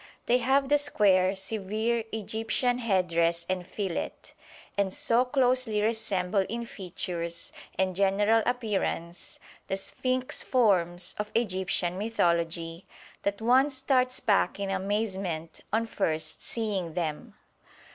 They 0.25 0.39
have 0.39 0.67
the 0.67 0.79
square, 0.79 1.35
severe 1.35 2.05
Egyptian 2.11 2.79
headdress 2.79 3.45
and 3.47 3.67
fillet, 3.67 4.13
and 4.75 4.91
so 4.91 5.25
closely 5.25 5.79
resemble 5.79 6.43
in 6.49 6.65
features 6.65 7.51
and 7.77 7.95
general 7.95 8.41
appearance 8.47 9.39
the 9.67 9.77
Sphinx 9.77 10.41
forms 10.41 11.13
of 11.19 11.29
Egyptian 11.35 11.99
mythology 11.99 12.87
that 13.21 13.43
one 13.43 13.69
starts 13.69 14.19
back 14.19 14.59
in 14.59 14.71
amazement 14.71 15.61
on 15.71 15.85
first 15.85 16.41
seeing 16.41 16.95
them. 16.95 17.35